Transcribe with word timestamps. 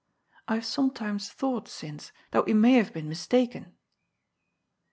^^ 0.01 0.03
I 0.47 0.55
have 0.55 0.65
sometimes 0.65 1.29
thought 1.29 1.67
since, 1.67 2.11
that 2.31 2.47
we 2.47 2.55
may 2.55 2.73
have 2.73 2.91
been 2.91 3.07
mistaken." 3.07 3.75